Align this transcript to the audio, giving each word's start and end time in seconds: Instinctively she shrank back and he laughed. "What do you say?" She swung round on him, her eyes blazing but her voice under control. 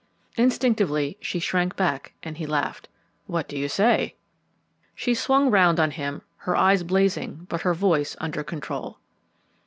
Instinctively 0.35 1.19
she 1.21 1.37
shrank 1.37 1.75
back 1.75 2.13
and 2.23 2.35
he 2.37 2.47
laughed. 2.47 2.89
"What 3.27 3.47
do 3.47 3.55
you 3.55 3.69
say?" 3.69 4.15
She 4.95 5.13
swung 5.13 5.51
round 5.51 5.79
on 5.79 5.91
him, 5.91 6.23
her 6.37 6.55
eyes 6.55 6.81
blazing 6.81 7.45
but 7.51 7.61
her 7.61 7.75
voice 7.75 8.15
under 8.19 8.43
control. 8.43 8.97